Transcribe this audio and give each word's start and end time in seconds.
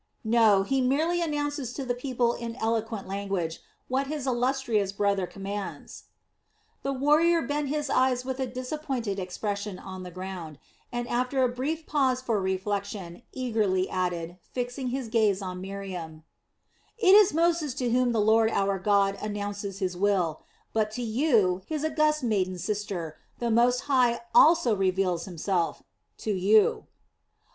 "No, 0.25 0.63
he 0.63 0.81
merely 0.81 1.21
announces 1.21 1.73
to 1.73 1.85
the 1.85 1.93
people 1.93 2.33
in 2.33 2.55
eloquent 2.55 3.07
language 3.07 3.61
what 3.87 4.07
his 4.07 4.25
illustrious 4.25 4.91
brother 4.91 5.27
commands." 5.27 6.05
The 6.81 6.91
warrior 6.91 7.43
bent 7.43 7.69
his 7.69 7.87
eyes 7.87 8.25
with 8.25 8.39
a 8.39 8.47
disappointed 8.47 9.19
expression 9.19 9.77
on 9.77 10.01
the 10.01 10.09
ground, 10.09 10.57
and 10.91 11.07
after 11.07 11.43
a 11.43 11.47
brief 11.53 11.85
pause 11.85 12.19
for 12.19 12.41
reflection 12.41 13.21
eagerly 13.31 13.87
added, 13.91 14.39
fixing 14.41 14.87
his 14.87 15.07
gaze 15.07 15.39
on 15.39 15.61
Miriam: 15.61 16.23
"It 16.97 17.13
is 17.13 17.31
Moses 17.31 17.75
to 17.75 17.91
whom 17.91 18.11
the 18.11 18.19
Lord 18.19 18.49
our 18.49 18.79
God 18.79 19.19
announces 19.21 19.77
his 19.77 19.95
will; 19.95 20.41
but 20.73 20.89
to 20.93 21.03
you, 21.03 21.61
his 21.67 21.85
august 21.85 22.23
maiden 22.23 22.57
sister, 22.57 23.19
the 23.37 23.51
Most 23.51 23.81
High 23.81 24.21
also 24.33 24.75
reveals 24.75 25.25
himself, 25.25 25.83
to 26.17 26.31
you..." 26.31 26.87